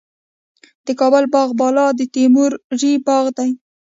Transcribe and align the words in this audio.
د 0.85 0.87
کابل 0.99 1.23
باغ 1.33 1.49
بالا 1.59 1.87
د 1.97 1.99
تیموري 2.15 2.93
باغ 3.07 3.25
دی 3.37 3.49